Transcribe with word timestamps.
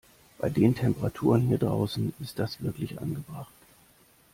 Bei 0.39 0.49
den 0.49 0.73
Temperaturen 0.73 1.41
hier 1.43 1.59
draußen 1.59 2.11
ist 2.21 2.39
das 2.39 2.63
wirklich 2.63 2.99
angebracht. 2.99 3.53